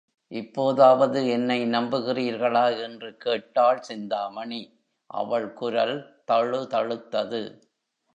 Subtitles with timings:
[0.31, 2.81] இப்போதாவது என்னை நம்புகிறீர்களா?
[2.83, 4.61] என்று கேட்டாள் சிந்தாமணி
[5.09, 5.95] அவள் குரல்
[6.27, 7.41] தழுதழுத்தது.